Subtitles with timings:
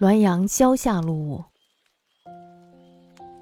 [0.00, 1.44] 滦阳萧下路五，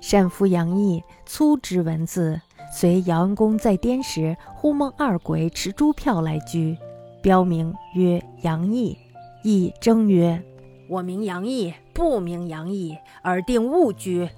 [0.02, 2.38] 善夫杨毅粗知文字，
[2.70, 6.76] 随姚安公在滇时，忽梦二鬼持珠票来居，
[7.22, 8.94] 标名曰杨毅。
[9.42, 10.44] 毅征曰
[10.90, 14.28] ：“我名杨毅，不名杨毅，尔定勿居。”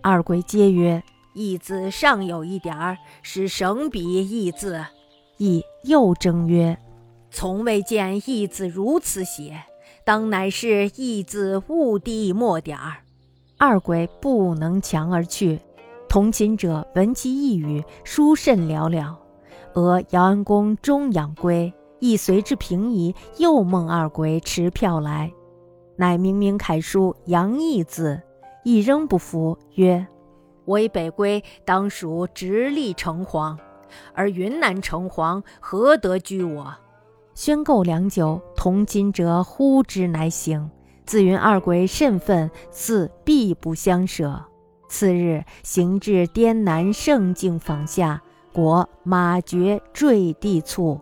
[0.00, 1.02] 二鬼皆曰
[1.34, 4.86] ：“义字尚有一点儿，是省笔义字。”
[5.38, 6.78] 毅又征曰
[7.32, 9.60] ：“从未见义字如此写。”
[10.08, 13.02] 当乃是义字误地墨点儿，
[13.58, 15.60] 二鬼不能强而去。
[16.08, 19.14] 同寝者闻其一语，书甚寥寥。
[19.74, 23.14] 俄姚安公终养归，亦随之平移。
[23.36, 25.30] 又梦二鬼持票来，
[25.96, 28.22] 乃明明楷书杨义字，
[28.64, 30.06] 亦仍不服，曰
[30.64, 33.58] ：“我以北归，当属直隶城隍，
[34.14, 36.74] 而云南城隍何得居我？”
[37.38, 40.68] 宣购良久，同金者呼之乃醒。
[41.06, 44.44] 自云二鬼甚愤，似必不相舍。
[44.88, 48.20] 次日行至滇南胜境坊下，
[48.52, 51.00] 果马绝坠地卒。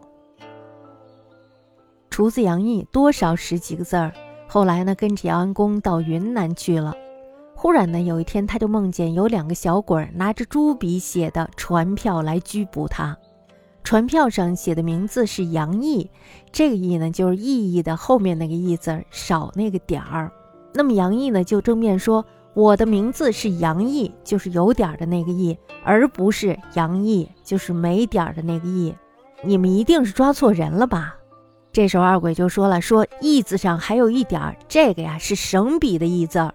[2.10, 4.12] 厨子杨毅多少识几个字儿，
[4.46, 6.94] 后来呢，跟着姚安公到云南去了。
[7.54, 13.16] 忽然呢，有一天他就梦见有两个小鬼拿着朱笔写的传票来拘捕他。
[13.86, 16.10] 传票上写的名字是杨毅，
[16.50, 20.32] 这个毅呢就是意义的后面那个义字少那个点儿。
[20.74, 28.92] 那么杨毅呢就争辩说，我的名字是杨毅，就是有点的那个毅，而不是杨毅，就是没点儿的那个毅。
[29.44, 31.14] 你们一定是抓错人了吧？
[31.70, 36.50] 这时候二鬼就说了，说义字上还有一点，这个呀是省笔的义字。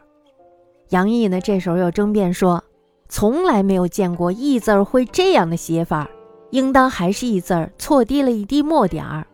[0.90, 2.62] 杨毅呢这时候又争辩说，
[3.08, 6.10] 从来没有见过义字会这样的写法。
[6.52, 9.26] 应当还是一字儿错滴了一滴墨点儿，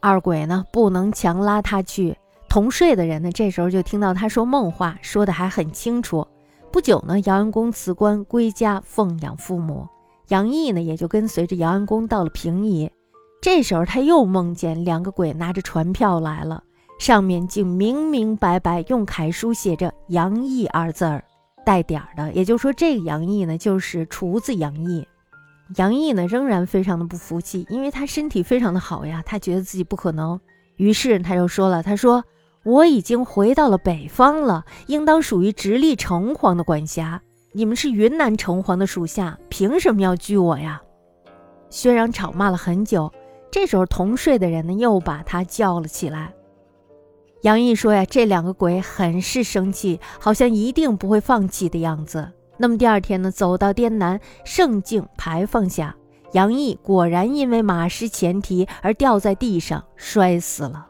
[0.00, 2.16] 二鬼呢不能强拉他去。
[2.48, 6.26] 同睡的人呢，这时候就听到他说梦话，说的还很清楚。
[6.70, 9.86] 不久呢，姚安公辞官归家奉养父母，
[10.28, 12.90] 杨毅呢也就跟随着姚安公到了平邑。
[13.40, 16.62] 这时候他又梦见两个鬼拿着传票来了，
[16.98, 21.24] 上面竟明明白白用楷书写着“杨毅”二字儿，
[21.64, 22.32] 带点儿的。
[22.32, 25.06] 也就是说，这个杨毅呢就是厨子杨毅。
[25.74, 30.40] 杨毅呢，仍然非常的不服气，因为他身体非常的好呀，他觉得自己不可能，
[30.76, 32.24] 于是他就说了：“他说
[32.62, 37.20] 我已经回到了北方了，应当属于直隶城隍的管辖，
[37.52, 40.80] 你们是云南城隍的属下，凭什么要拘我呀？”
[41.68, 43.12] 薛壤吵骂了很久，
[43.50, 46.32] 这时候同睡的人呢，又把他叫了起来。
[47.42, 55.94] 杨毅说呀：“这两个鬼很是生气，好像一定不会放弃的样子。”那么第二天呢，走到滇南胜境牌坊下，
[56.32, 60.86] 杨毅果然因为马失前蹄而掉在地上摔死了。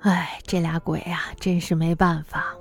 [0.00, 2.54] 哎，这俩鬼呀，真是没办法。